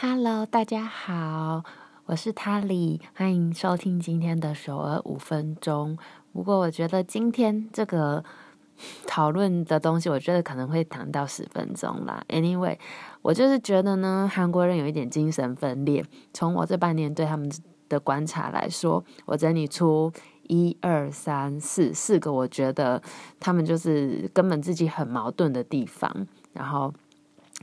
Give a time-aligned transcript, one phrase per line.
[0.00, 1.64] Hello，大家好，
[2.06, 5.98] 我是 Tally，欢迎收听今天的首尔五分钟。
[6.32, 8.22] 不过我觉得今天这个
[9.08, 12.22] 讨论的东西，我觉得可能会谈到十分钟啦。
[12.28, 12.78] Anyway，
[13.22, 16.04] 我就是觉得呢，韩国人有一点精神分裂。
[16.32, 17.50] 从我这半年对他们
[17.88, 20.12] 的观察来说，我整理出
[20.44, 23.02] 一二三四四个，我觉得
[23.40, 26.94] 他们就是根本自己很矛盾的地方，然后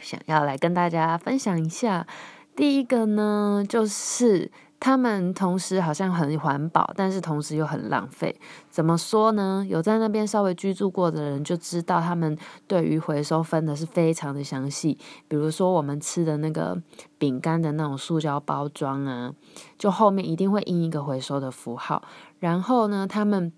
[0.02, 2.06] 想要来跟大家分享一下。
[2.56, 4.52] 第一个呢，就是。
[4.78, 8.40] 他们同时好像很环保，但是同时又很浪费。
[8.70, 9.66] 怎么说呢？
[9.68, 15.00] 有在那边稍微居住过的人就知道，他们对于回收分的是非常的详细。
[15.28, 16.80] 比如说我们吃的那个
[17.18, 19.34] 饼干的那种塑胶包装啊，
[19.80, 22.04] 就后面一定会印一个回收的符号。
[22.40, 23.52] 然后呢，他们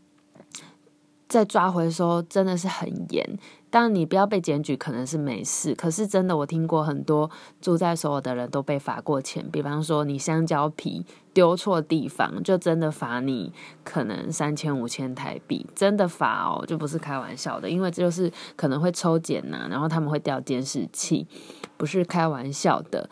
[1.28, 3.38] 在抓回收真的是很严。
[3.70, 5.76] 但，你不要被检举，可能是没事。
[5.76, 9.46] 可是真的，我听过很多住在所有的人都被罚过钱。
[9.52, 13.52] 比方说，你香蕉皮丢错地方，就真的罚你
[13.84, 17.70] 可能三千五千台币，真的罚哦，就不是开玩笑的。
[17.70, 21.28] 因为这就是可能会抽检呐，然后他们会调监视器，
[21.76, 23.10] 不是开玩笑的。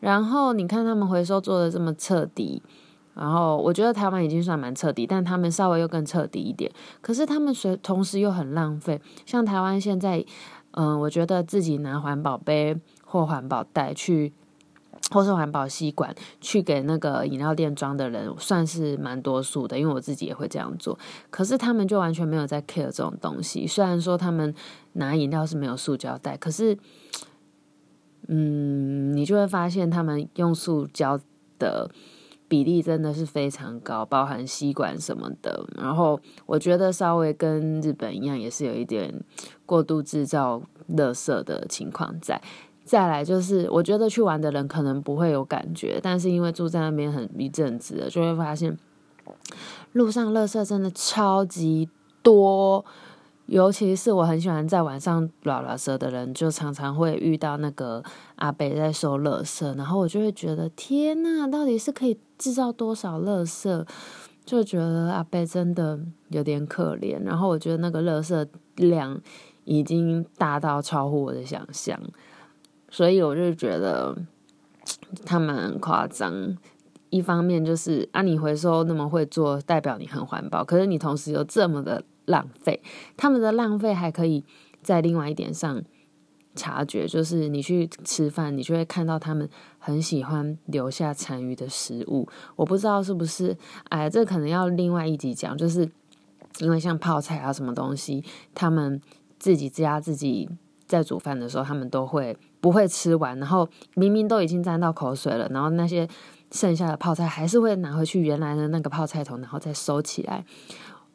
[0.00, 2.62] 然后你看他们回收做的这么彻底。
[3.18, 6.70] 然后我觉得台湾已经算蛮彻底，但他们稍微又更彻底一点。
[7.00, 10.24] 可是他们随同时又很浪费，像台湾现在，
[10.70, 14.32] 嗯、我觉得自己拿环保杯或环保袋去，
[15.10, 20.96] 或是环保吸管去给那个饮料店装的人，算是蛮多数的，因为我自己也会这样做。
[21.28, 23.66] 可是他们就完全没有在 care 这种东西。
[23.66, 24.54] 虽然说他们
[24.92, 26.78] 拿饮料是没有塑胶袋，可是，
[28.28, 31.18] 嗯，你就会发现他们用塑胶
[31.58, 31.90] 的。
[32.48, 35.64] 比例真的是非常高，包含吸管什么的。
[35.76, 39.14] 然后我觉得稍微跟日本一样，也是有一点
[39.66, 40.60] 过度制造
[40.90, 42.40] 垃圾的情况在。
[42.84, 48.78] 再来就是，我觉得去玩的人可能不会有感觉，但是因为住在那边很一阵子，就会发现
[49.92, 51.90] 路上垃圾真的超级
[52.22, 52.84] 多。
[53.48, 58.02] 尤其是我很喜欢在晚上拉拉车的人，就常常会遇到那个
[58.36, 63.86] 阿北在收垃圾，然后我就会觉得天呐，到底是可以制造多少垃圾？
[64.44, 65.98] 就觉得阿北真的
[66.28, 67.18] 有点可怜。
[67.24, 69.18] 然后我觉得那个垃圾量
[69.64, 71.98] 已经大到超乎我的想象，
[72.90, 74.14] 所以我就觉得
[75.24, 76.54] 他们很夸张。
[77.08, 82.04] 一方面就是啊，你回收那么会做，代表你很环保，可是你同时又这么的。
[82.28, 82.80] 浪费，
[83.16, 84.44] 他们的浪费还可以
[84.82, 85.82] 在另外一点上
[86.54, 92.28] 察觉，就是你去吃饭，你就会看到他们很喜欢留下残余的食物。
[92.56, 93.56] 我不知道是不是，
[93.90, 95.88] 哎，这可能要另外一集讲，就是
[96.58, 98.24] 因为像泡菜啊什么东西，
[98.54, 99.00] 他们
[99.38, 100.48] 自己家自己
[100.86, 106.08] 在煮饭的时候，他们都会不会吃完，然后明明都已经沾到口水了，然后那些
[106.50, 110.44] 剩下的泡菜还是会拿回去原来的那个泡菜桶，然后再收起来。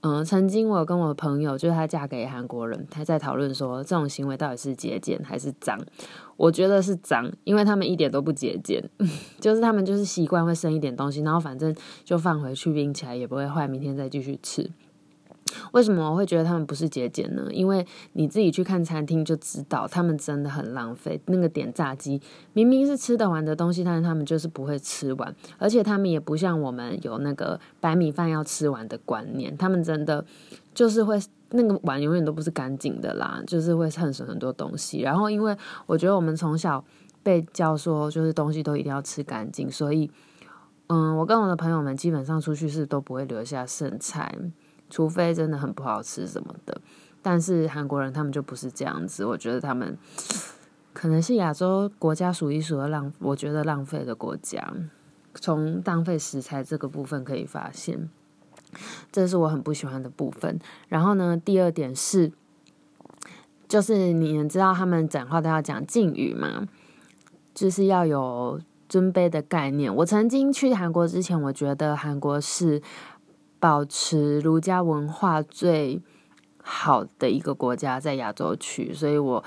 [0.05, 5.79] 嗯，曾经我有跟我朋友，就是她嫁给韩国人，她在讨论说，这种行为到底是节俭还是脏？
[6.35, 8.83] 我觉得是脏，因为他们一点都不节俭，
[9.39, 14.69] 就是他们就是习惯会剩一点东西，然后反正就放回去冰起来也不会坏，明天再继续吃。
[15.71, 17.47] 为什么我会觉得他们不是节俭呢？
[17.51, 21.19] 因为你自己去看餐厅就知道，他们真的很浪费。
[21.27, 22.21] 那个点炸鸡
[22.53, 30.25] 明明是吃得完的东西，但是他们就是不会吃完，而且他们也不像我们有那个白米饭要吃完的观念，他们真的
[30.73, 31.19] 就是会
[31.51, 35.01] 那个碗永远都不是干净的啦，就是会剩很多东西。
[35.01, 36.83] 然后因为我觉得我们从小
[37.21, 40.09] 被教说，就是东西都一定要吃干净，所以
[40.87, 44.35] 嗯，我跟我的朋友们基本上出去是都不会留下剩菜。
[44.93, 46.81] 除非真的很不好吃什么的，
[47.19, 49.25] 但是韩国人他们就不是这样子。
[49.25, 49.97] 我觉得他们
[50.93, 54.71] 可能是亚洲国家数一数二浪，我觉得浪费的国家。
[55.33, 58.07] 从浪费食材这个部分可以发现，
[59.11, 60.59] 这是我很不喜欢的部分。
[60.87, 62.31] 然后呢，第二点是，
[63.67, 66.67] 就是你们知道他们讲话都要讲敬语吗？
[67.55, 69.95] 就是要有尊卑的概念。
[69.95, 72.79] 我曾经去韩国之前，我觉得韩国是。
[73.63, 76.01] 保持儒家文化最
[76.61, 79.41] 好的一个国家在亚洲区，所以我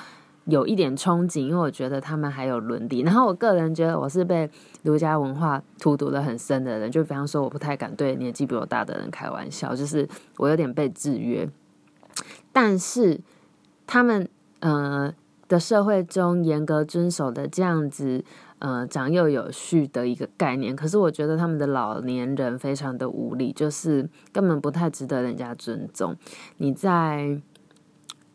[0.46, 3.00] 有一点憧憬，因为我觉得他们还有伦理。
[3.00, 4.48] 然后我个人觉得我是被
[4.84, 10.08] 儒家文化荼毒得很深的人，就比方说我不太敢对年纪比我大的人开玩笑，就是
[10.38, 11.46] 我有点被制约。
[12.54, 13.20] 但是
[13.86, 14.26] 他们
[14.60, 15.12] 呃
[15.46, 18.24] 的社会中严格遵守的这样子。
[18.58, 26.16] 呃，长幼有序的一个概念，可是我觉得他们的老年人非常的无理，就是根本不太值得人家尊重。
[26.56, 27.40] 你在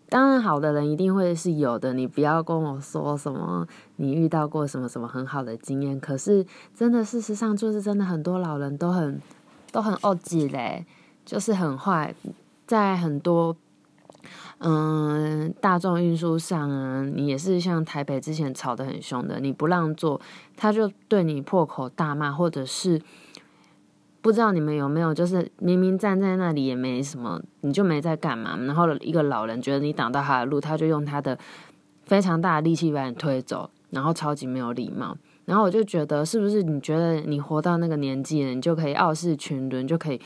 [0.09, 1.94] 当然，好的人一定会是有的。
[1.94, 3.65] 你不要跟我说什么
[3.95, 6.00] 你遇到过什么什么很好的经验。
[6.00, 6.45] 可是，
[6.75, 9.19] 真的事实上就是真的很多老人都很
[9.71, 10.85] 都很恶质嘞，
[11.25, 12.13] 就是很坏，
[12.67, 13.56] 在很多
[14.63, 20.22] 嗯大众运输上啊，你也是像台北之前吵得很凶的，你不让座，
[20.56, 23.02] 他就对你破口大骂，或者是。
[24.24, 28.56] 不知道你们有没有，就是明明站在那里也没什么，你就没在干嘛。
[28.68, 31.36] 然后一个老人觉得你挡到他的路，他就用他的
[32.06, 35.18] 非常大的力气把你推走，然后超级没有礼貌。
[35.46, 40.22] 然后我就觉得，是不是你觉得你活到那个年纪了，你就可以傲视群伦，就可以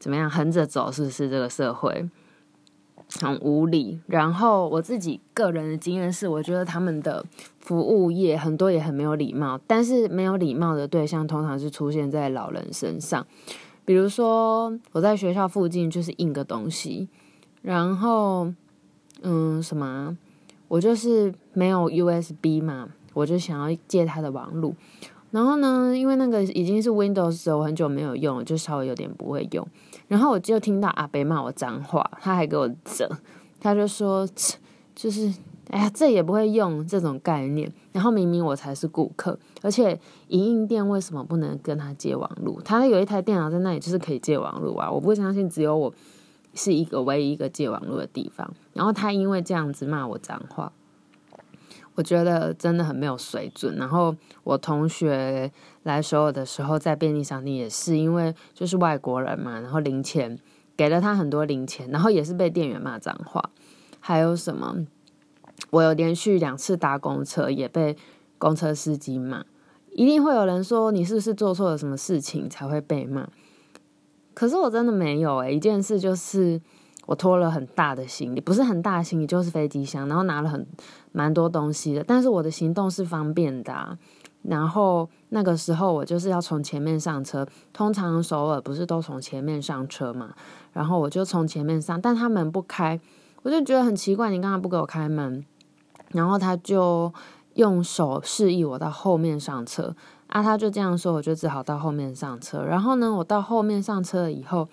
[0.00, 0.90] 怎么样横着走？
[0.90, 2.10] 是不是这个社会？
[3.18, 7.24] 很无理，然后我自己个人的经验是，我觉得他们的
[7.58, 13.26] 服务业很多也很没有礼貌，但是没有礼貌的对象通常是出现在老人身上，
[13.84, 17.08] 比如说我在学校附近就是印个东西，
[17.62, 18.52] 然后
[19.22, 20.16] 嗯什么，
[20.68, 24.74] 我就是没有 USB 嘛，我就想要借他的网路，
[25.30, 29.66] 然后呢，因为那个已经是 Windows，我很久没有用，就稍微有点不会用。
[30.08, 33.08] 然后我就听到阿伯骂我脏话，他还给我整，
[33.60, 34.28] 他就说，
[34.94, 35.32] 就是
[35.70, 37.72] 哎呀，这也不会用这种概念。
[37.92, 39.98] 然后明明我才是顾客，而且
[40.28, 42.60] 营运店为什么不能跟他借网路？
[42.64, 44.90] 他有一台电脑在那里，就是可以借网路啊！
[44.90, 45.92] 我不相信只有我
[46.54, 48.52] 是一个唯一一个借网路的地方。
[48.72, 50.72] 然后他因为这样子骂我脏话。
[51.94, 53.76] 我觉得真的很没有水准。
[53.76, 54.14] 然后
[54.44, 55.50] 我同学
[55.82, 60.38] 来首尔的时候，在便利商店也是，因为就是外国人嘛，然后零钱
[60.76, 63.50] 给了他很多零钱，然后也是被店员骂脏话。
[63.98, 64.86] 还有什么？
[65.70, 67.96] 我有连续两次搭公车，也被
[68.38, 69.44] 公车司机骂。
[69.90, 73.28] 一定会有人说，你是不是做错了什么事情才会被骂？
[74.32, 76.60] 可是我真的没有诶、一件事就是。
[77.10, 80.64] 我拖了很大的行李，不是很大行李，就是飞机箱，然后拿了很
[81.10, 82.04] 蛮多东西的。
[82.04, 83.98] 但是我的行动是方便的啊。
[84.42, 90.32] 然后那个时候我就是要从前面上车，通常首尔不是都从前面上车嘛？
[90.72, 93.00] 然后我就从前面上，但他门不开，
[93.42, 95.44] 我就觉得很奇怪，你干嘛不给我开门？
[96.12, 97.12] 然后他就
[97.54, 99.96] 用手示意我到后面上车
[100.28, 102.62] 啊，他就这样说，我就只好到后面上车。
[102.62, 104.68] 然后呢，我到后面上车了以后。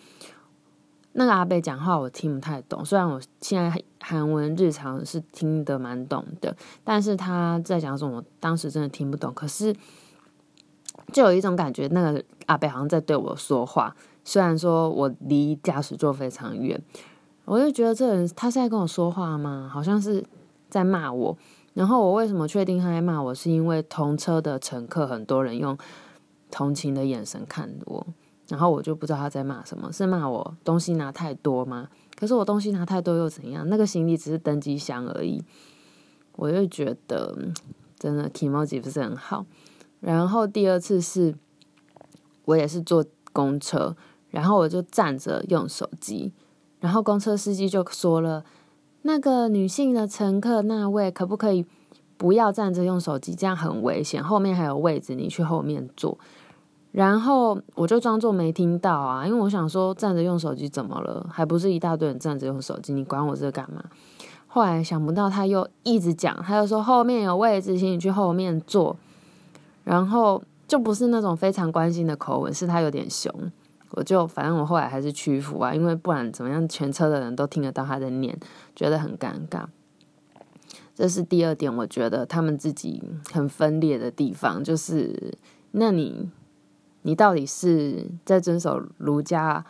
[1.19, 9.33] 那个阿伯讲话我听不太懂，虽然我现在韩文日常是听得蛮懂的，但是他在讲什么，我当时真的听不懂。
[9.33, 9.75] 可是
[11.11, 16.79] 就有一种感觉，那个阿伯好像在对我说话，虽然说我离驾驶座非常远，
[17.45, 19.67] 我就觉得这人他是在跟我说话吗？
[19.73, 20.23] 好像是
[20.69, 21.35] 在骂我。
[21.73, 23.33] 然后我为什么确定他在骂我？
[23.33, 25.75] 是因为同车的乘客很多人用
[26.51, 28.05] 同情的眼神看我。
[28.49, 31.89] 然后我就不知道他在骂什么，是骂我东西拿太多吗？
[32.15, 33.67] 可是我东西拿太多又怎样？
[33.69, 35.43] 那个行李只是登机箱而已。
[36.35, 37.35] 我就觉得
[37.97, 39.45] 真的 kimoji 不是很好。
[39.99, 41.35] 然后第二次是，
[42.45, 43.03] 我也是坐
[43.33, 43.95] 公车，
[44.29, 46.31] 然后我就站着用手机，
[46.79, 48.45] 然后公车司机就说了
[49.01, 51.65] ：“那个女性的乘客那位可不可以
[52.17, 53.35] 不要站着用手机？
[53.35, 56.17] 这样很危险，后面还有位置，你去后面坐。”
[56.97, 61.23] 然后我就装作没听到啊，因为我想说站着用手机怎么了？
[61.31, 63.83] 还不是一大堆人站着用手机，你管我这干嘛？
[64.47, 68.97] 后来想不到他又一直讲，他又说后面有位置，请你去后面坐。
[69.83, 73.31] 然后就不是那种非常关心的口吻，是他有点凶。
[73.91, 78.35] 我就反正我后来还是屈服啊，因为不然怎么样，全车的人都听得到他在念，
[78.75, 79.65] 觉得很尴尬。
[80.95, 85.37] 这是第二点，我觉得他们自己很分裂的地方，就是
[85.73, 86.31] 那你。
[87.03, 89.65] 你到底是在遵守儒家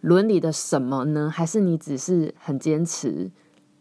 [0.00, 1.30] 伦理的什么呢？
[1.30, 3.30] 还是你只是很坚持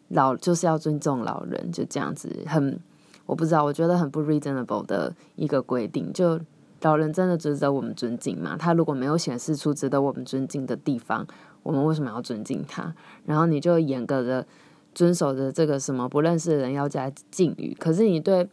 [0.10, 2.80] 老就是要尊重老人，就这样子很
[3.26, 6.12] 我不知道，我觉得很不 reasonable 的一个规定。
[6.14, 6.40] 就
[6.82, 8.56] 老人真的值得我们尊敬吗？
[8.58, 11.26] 他如果没有显示出值得我们尊敬的地方，
[11.64, 12.94] 我们为什么要尊敬他？
[13.26, 14.46] 然后你就严格的
[14.94, 18.48] 遵守着这个什么不认识的人要加敬语，可是你对。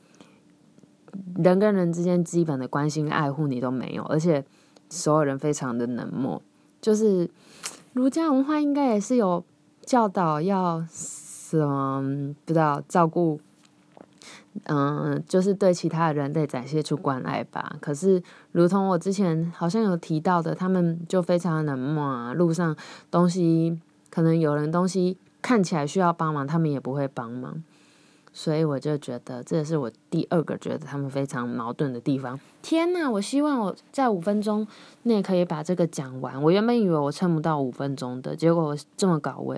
[1.37, 4.45] 人跟人之间基本的关心爱护你都没有，而且
[4.89, 6.41] 所有人非常的冷漠。
[6.81, 7.29] 就是
[7.95, 9.45] 儒家文化应该也是有
[9.85, 13.41] 教导要什么，不知道照顾，
[14.65, 17.77] 嗯，就是对其他人类展现出关爱吧。
[17.81, 18.23] 可是，
[18.53, 22.35] 如同我之前好像有提到的，他们就非常冷漠啊。
[22.35, 22.77] 路上
[23.11, 27.63] 东西可能有人东西看起来需要帮忙，他们也不会帮忙。
[28.38, 32.38] 所以我就觉得，这是我第二个觉得他们非常矛盾的地方。
[32.61, 34.66] 天呐，我希望我在五分钟
[35.05, 36.40] 内可以把这个讲完。
[36.43, 39.57] 我原本以为我撑不到五分钟的，结果我这么搞，我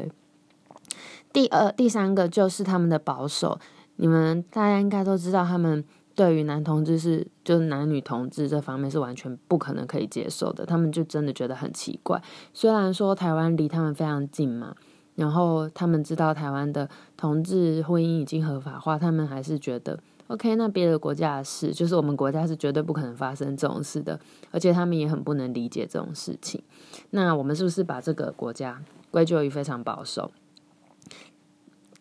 [1.33, 3.59] 第二、第三个就是他们的保守。
[3.97, 10.65] 你们大家应该都知道，他们对于男同志是就是男女同志这方面是完全不可能可以接受的。
[10.65, 12.23] 他们就真的觉得很奇怪。
[12.55, 14.77] 虽然说台湾离他们非常近嘛，
[15.19, 19.99] 然后他们知道台湾的同志婚姻已经合法化，他们还是觉得
[20.29, 20.55] OK。
[20.55, 24.21] 那别的国家的事，就是我们国家是绝对不可能发生这种事的，
[24.53, 26.63] 而且他们也很不能理解这种事情。
[27.11, 30.31] 那我们是不是把这个国家归咎于非常保守？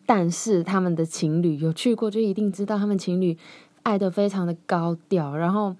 [0.06, 3.36] 但是他们的情侣有去过，就一定知道他们情侣
[3.82, 5.74] 爱得非常的高调，然后，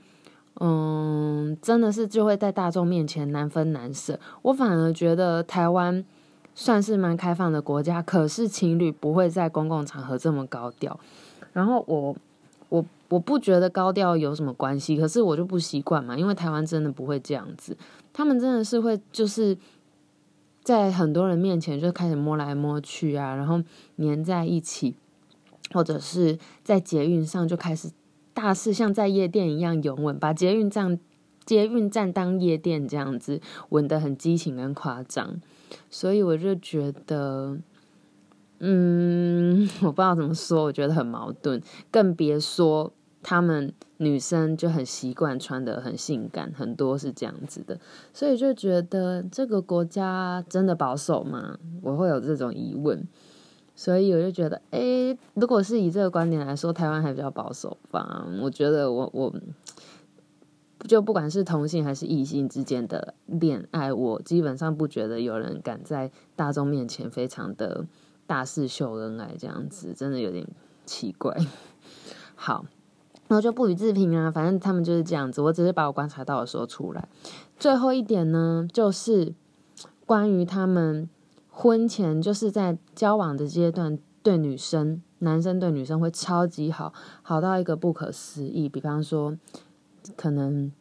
[0.61, 4.18] 嗯，真的是就会在大众面前难分难舍。
[4.42, 6.04] 我反而觉得台湾
[6.59, 10.99] 算是蛮开放的国家，可是情侣不会在公共场合这么高调。
[11.53, 12.17] 然后我
[12.69, 17.77] 我我不觉得高调有什么关系，可是我就不习惯嘛，因为台湾真的不会这样子，
[18.12, 19.57] 他们真的是会就是。
[20.65, 23.62] 在很多人面前就开始摸来摸去啊，然后
[23.97, 24.95] 黏在一起，
[25.73, 27.91] 或者是在捷运上就开始
[28.35, 30.99] 大肆像在夜店一样拥吻，把捷运站
[31.47, 35.41] 捷运站当夜店这样子吻得很激情跟夸张，
[35.91, 37.59] 所以我就觉得，
[38.59, 42.93] 嗯， 我不知道怎么说，我觉得很矛盾，更别说。
[43.21, 47.79] 他们女生就很习惯穿得很性感，很多是这样子的，
[48.15, 51.59] 所以就觉得这个国家真的保守吗？
[51.83, 53.07] 我会有这种疑问，
[53.75, 58.25] 所以我就觉得，诶，如果是以这个观点来说，台湾还比较保守吧？
[58.41, 59.35] 我觉得我我
[60.87, 67.87] 就不管是同性还是异性之间的恋爱，我基本上不觉得有人敢在大众面前非常的
[68.26, 70.47] 大肆秀恩爱，这样子真的有点
[70.87, 71.37] 奇怪。
[72.37, 72.66] 好。
[73.26, 75.42] 然后就不予置评啊，反正他们就是这样子。
[75.42, 77.06] 我只是把我观察到的说出来。
[77.58, 79.35] 最后一点呢，就是
[80.06, 81.11] 关于他们
[81.50, 88.66] 婚前就是在交往的阶段，对女生、男生对女生会超级好，好到一个不可思议。
[88.66, 89.37] 比方说，
[90.17, 90.73] 可能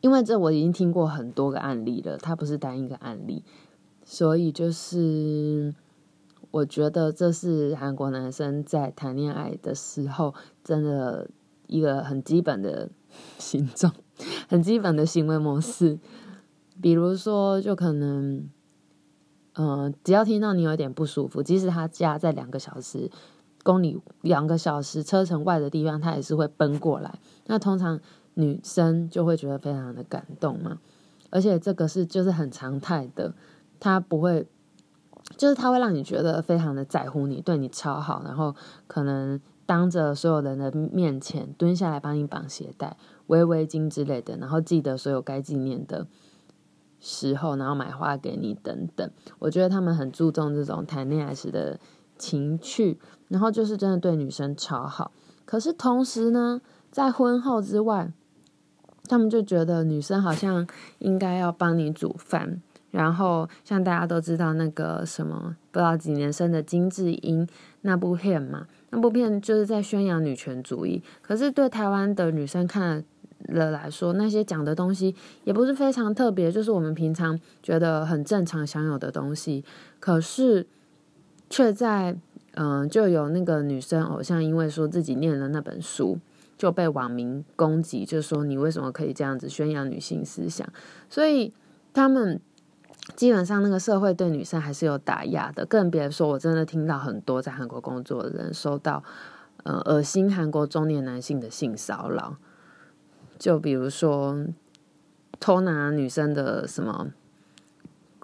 [0.00, 3.44] 因为这我已经听过很多个案例了，它不是单一个案例，
[4.04, 5.74] 所以就是
[6.50, 11.28] 我觉得这是韩国男生在谈恋爱的时候真的。
[11.72, 12.90] 一个很基本的
[13.38, 13.94] 形状，
[14.48, 16.00] 很基本的行为模式，
[16.82, 18.50] 比如说，就可能，
[19.52, 23.08] 嗯、只要听到你有点不舒服，即使他家在两个小时
[23.62, 27.18] 公里、两个小时车程外的地方，他也是会奔过来。
[27.46, 28.00] 那通常
[28.34, 30.78] 女生就会觉得非常的感动嘛，
[31.30, 33.34] 而且这个是就是很常态的，
[33.78, 34.46] 他不会，
[35.36, 38.54] 就是他会让你觉得非常的在乎你，对你超好，然后
[38.86, 39.40] 可能。
[39.66, 42.96] 当着所有人的面前蹲下来帮你绑鞋带、
[43.28, 46.08] 围围巾之类的，然后记得所有该纪念的
[46.98, 49.08] 时候，然后买花给你等等。
[49.38, 51.78] 我觉得他们很注重这种谈恋爱时的
[52.20, 52.98] 情趣，
[53.28, 55.10] 然后就是真的对女生超好。
[55.46, 56.60] 可是同时呢，
[56.92, 58.12] 在婚后之外，
[59.08, 60.64] 他们就觉得女生好像
[60.98, 62.60] 应该要帮你煮饭，
[62.90, 67.48] 然后像大家都知道那个什么不知道几年生的金智英
[67.80, 68.66] 那部片嘛。
[68.90, 73.02] 那部片就是在宣扬女权主义，可是对台湾的女生看
[73.48, 79.64] 了来说，那些讲的东西也不是非常特别，就是我们平常觉得很正常享有的东西，
[79.98, 80.66] 可是
[81.50, 82.16] 却在
[82.54, 86.18] 嗯、就有那个女生偶像因为说自己念了那本书，
[86.56, 90.66] 就被网民攻击，就说你为什么可以这样子宣扬女性思想？
[91.10, 91.52] 所以
[91.92, 92.40] 他们。
[93.16, 99.02] 基本上那个社会对女生还是有打压的，更别说我真的听到很多在韩国工作的人收到，
[99.64, 102.36] 呃，恶心韩国中年男性的性骚扰，
[103.36, 104.46] 就比如说
[105.40, 107.08] 偷拿女生的什么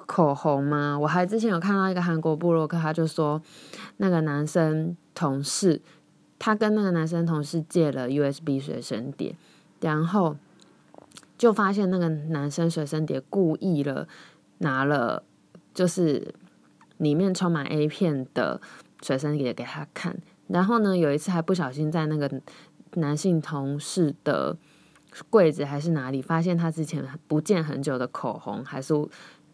[0.07, 0.99] 口红吗？
[0.99, 3.43] 我还之前有看到一个韩国部落客，他就说
[3.99, 5.83] 那个男生同事，
[6.39, 9.37] 他跟那个男生同事借了 USB 随身碟，
[9.81, 10.37] 然后
[11.37, 14.09] 就发现那个男生随身碟故意了。
[14.59, 15.23] 拿了
[15.75, 16.35] 就是
[16.97, 18.59] 里面充满 A 片的
[19.03, 20.17] 随身碟给他看，
[20.49, 22.41] 然后呢，有一次还不小心在那个
[22.95, 24.57] 男性同事的
[25.29, 28.95] 柜子还是哪里发现他之前不见很久的口红还是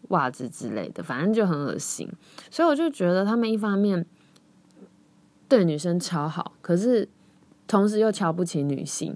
[0.09, 2.09] 袜子之类的，反正就很恶心。
[2.49, 4.05] 所以我就觉得他们一方面
[5.47, 7.07] 对女生超好，可是
[7.67, 9.15] 同时又瞧不起女性，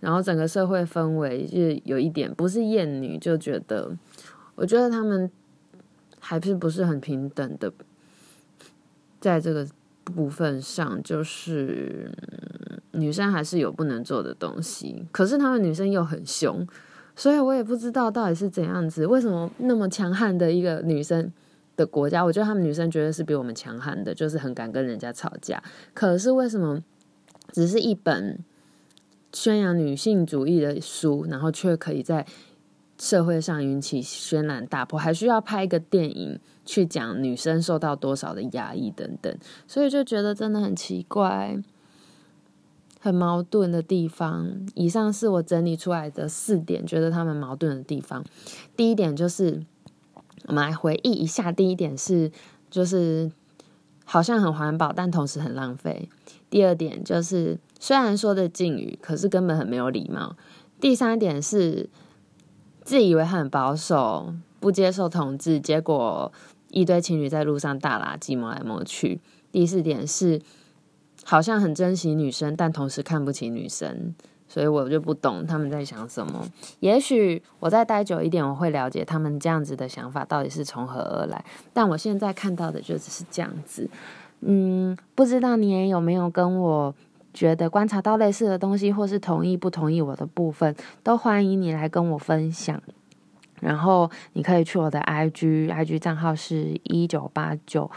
[0.00, 3.96] 然后整个社会氛围就有一点不是厌女，就觉得。
[4.56, 5.28] 我觉得他们
[6.20, 7.72] 还是不是很平等的，
[9.20, 9.66] 在这个
[10.04, 12.08] 部分上，就是
[12.92, 16.64] 女生还是有不能做的东西，可是他们女生又很凶，
[17.16, 21.32] 所以我也不知道到底是怎样子，为什么那么强悍的一个女生
[21.76, 25.62] 的国家，我觉得他们女生绝对是比我们强悍的，就是很敢跟人家吵架。
[25.92, 26.82] 可是为什么
[27.52, 28.38] 只是一本
[29.32, 32.26] 宣扬女性主义的书，然后却可以在
[32.98, 41.58] 社会上引起轩然大波，还需要拍一个电影去讲女生受到多少的压抑等等，所以就觉得真的很奇怪，
[43.04, 44.66] 很矛盾的地方。
[44.74, 48.24] 以上是我整理出来的四点，觉得他们矛盾的地方。
[48.74, 49.62] 第一点就是。
[50.46, 52.30] 我们来回忆一下，第一点是，
[52.70, 53.32] 就是
[54.04, 56.10] 好像很环保，但同时很浪费。
[56.50, 60.36] 第二点就是，虽然说的敬语，可是根本很没有礼貌。
[60.78, 61.88] 第三点是，
[62.82, 66.30] 自以为很保守，不接受同志，结果
[66.68, 69.22] 一堆情侣在路上大垃圾，摸来摸去。
[69.50, 70.42] 第四点是，
[71.24, 74.14] 好像很珍惜女生，但同时看不起女生。
[74.46, 76.46] 所以我就不懂他们在想什么。
[76.78, 81.44] 也许我再待久一点，我会了解他们这样子的想法到底是从何而来。
[81.72, 83.88] 但我现在看到的就只是这样子。
[84.42, 86.94] 嗯，不知道你也有没有跟我
[87.32, 92.80] 觉得观察到类似的东西，或是同意不同意我的部分，都欢迎你来跟我分享。
[93.60, 97.90] 然后你可以去我的 IG，IG 账号是一九八九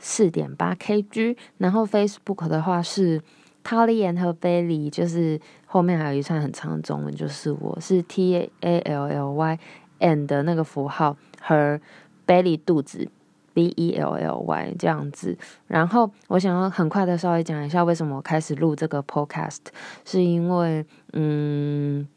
[0.00, 3.22] 四点八 KG，然后 Facebook 的话是。
[3.62, 9.58] Tally and 和 Bailey 就是后面还有一串很长的中文，就是我是 T A L L Y
[10.00, 11.78] and 的那个符号和
[12.26, 13.06] Bailey 肚子
[13.52, 15.36] B E L L Y 这样子。
[15.66, 19.66] 然后我想要很快的稍微讲一下为什么我开始录这个 Podcast，
[20.06, 22.08] 是因为嗯，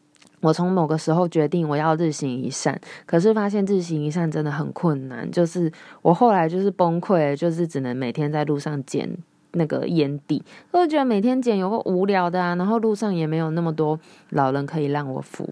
[0.43, 5.71] 我从某个时候决定我要日行一善，可是发现日行一善真的很困难，就是
[6.03, 9.09] 我后来就是崩溃，就是只能每天在路上捡。
[9.55, 13.99] 那个烟蒂，我觉得每天捡有个无聊的啊，然后路上也没有那么多
[14.31, 15.47] 老人可以让我扶，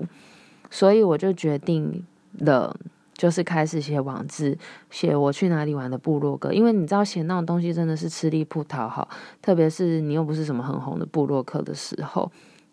[0.71, 2.03] 所以我就决定
[2.39, 2.75] 了，
[3.13, 4.57] 就是开始写网志，
[4.89, 6.51] 写我去哪里玩的部落格。
[6.51, 9.07] 因为你知道写那种东西真的是吃力不讨好，
[9.39, 12.31] 特别是你又不是什么很红的部落客的时候，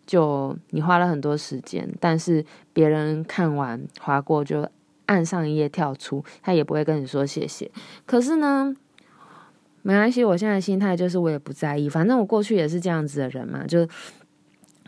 [0.09, 4.67] 就你花了很多时间，但是别人看完划过就
[5.05, 7.69] 按上一页跳出，他也不会跟你说谢谢。
[8.07, 8.75] 可是呢，
[9.83, 13.67] 没关系，我现在心态就是我也不在意，反正我过去也是这样子的人嘛。
[13.67, 13.87] 就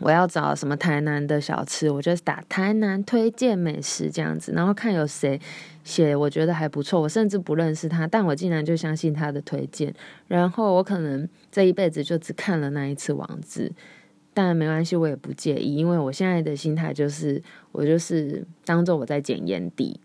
[0.00, 5.40] 我要找什么台南的小吃，我就打台南推荐美食这样子，然后看有谁
[5.84, 9.94] 写我觉得还不错，我甚至不认识他，但我竟然就相信他的推荐，
[10.26, 13.70] 然后我可能这一辈子就只看了那一次网址，
[14.34, 17.42] 但没关系，我也不介意，因为我现在的心态就是
[17.72, 20.00] 我就是当做我在捡烟蒂，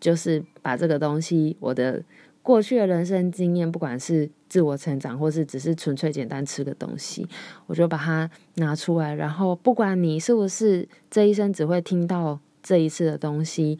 [0.00, 2.02] 就是把这个东西我的。
[2.42, 7.28] 过去的人生经验，不管是自我成长，或是只是纯粹简单吃个东西，
[7.66, 9.14] 我就把它拿出来。
[9.14, 13.78] 然后，不管你是不是这一生只会听到这一次的东西，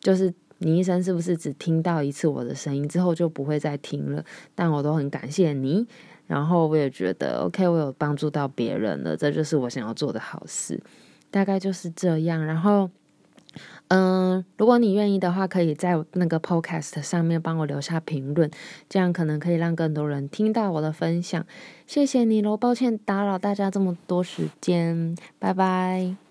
[0.00, 5.86] 就是你一生是不是只听到一次我的声音之后就不会再听了，但我都很感谢你。
[6.30, 10.80] 然后我也觉得，OK，我有帮助到别人了，这就是我想要做的好事。
[11.30, 12.46] 大概就是这样。
[12.46, 12.88] 然后。
[13.88, 18.48] 嗯，如果你愿意的话，可以在那个 Podcast 上面帮我留下评论，
[18.88, 21.44] 这样可能可以让更多人听到我的分享。
[21.88, 26.29] 谢谢你喽，抱歉打扰大家这么多时间，拜拜。